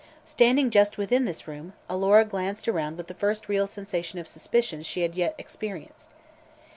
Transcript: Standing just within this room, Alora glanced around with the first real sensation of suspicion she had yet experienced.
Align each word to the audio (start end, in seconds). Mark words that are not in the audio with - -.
Standing 0.25 0.71
just 0.71 0.97
within 0.97 1.25
this 1.25 1.47
room, 1.47 1.73
Alora 1.87 2.25
glanced 2.25 2.67
around 2.67 2.97
with 2.97 3.05
the 3.05 3.13
first 3.13 3.47
real 3.47 3.67
sensation 3.67 4.17
of 4.17 4.27
suspicion 4.27 4.81
she 4.81 5.03
had 5.03 5.13
yet 5.13 5.35
experienced. 5.37 6.09